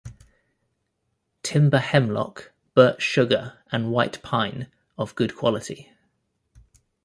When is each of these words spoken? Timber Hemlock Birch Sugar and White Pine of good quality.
Timber 1.43 1.77
Hemlock 1.77 2.53
Birch 2.73 3.03
Sugar 3.03 3.59
and 3.71 3.91
White 3.91 4.19
Pine 4.23 4.65
of 4.97 5.13
good 5.13 5.35
quality. 5.35 5.91